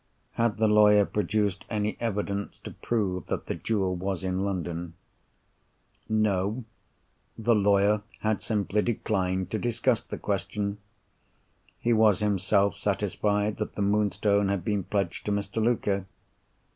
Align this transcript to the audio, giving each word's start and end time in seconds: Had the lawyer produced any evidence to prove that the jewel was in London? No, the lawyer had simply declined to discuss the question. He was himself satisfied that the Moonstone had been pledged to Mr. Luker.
Had 0.31 0.57
the 0.57 0.67
lawyer 0.67 1.05
produced 1.05 1.63
any 1.69 1.95
evidence 1.99 2.57
to 2.61 2.71
prove 2.71 3.27
that 3.27 3.45
the 3.45 3.53
jewel 3.53 3.95
was 3.95 4.23
in 4.23 4.43
London? 4.43 4.95
No, 6.09 6.65
the 7.37 7.53
lawyer 7.53 8.01
had 8.21 8.41
simply 8.41 8.81
declined 8.81 9.51
to 9.51 9.59
discuss 9.59 10.01
the 10.01 10.17
question. 10.17 10.79
He 11.79 11.93
was 11.93 12.17
himself 12.19 12.75
satisfied 12.77 13.57
that 13.57 13.75
the 13.75 13.83
Moonstone 13.83 14.49
had 14.49 14.65
been 14.65 14.83
pledged 14.85 15.23
to 15.27 15.31
Mr. 15.31 15.61
Luker. 15.63 16.07